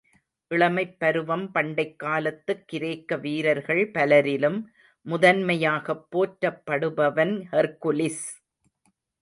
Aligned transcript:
இளமைப் 0.51 0.99
பருவம் 0.99 1.51
பண்டைக் 1.51 1.99
காலத்துக் 1.99 2.67
கிரேக்க 2.67 3.17
வீரர்கள் 3.17 3.91
பலரிலும் 3.91 4.59
முதன்மையாகப் 5.05 6.07
போற்றப்படுபவன் 6.11 7.35
ஹெர்க்குலிஸ். 7.51 8.25